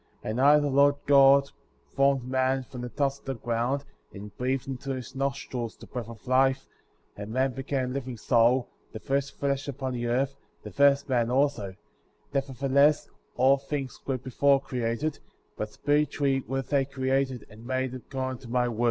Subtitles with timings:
[0.23, 0.31] 7.
[0.31, 1.51] And I, the Lord God,
[1.95, 6.07] formed man from the dust of the ground,® and breathed into his nostrils the breath
[6.09, 6.65] of life;^
[7.15, 11.29] and man became a living soul,^ the first flesh upon the earth, the first man^
[11.29, 11.75] also;
[12.33, 15.19] nevertheless, all things were before created;
[15.55, 18.79] but spiritually were they created and made according to my word.